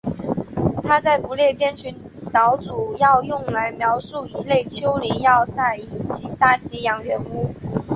[0.83, 1.95] 它在不列颠群
[2.33, 7.53] 岛主要用来描述一类丘陵要塞以及大西洋圆屋。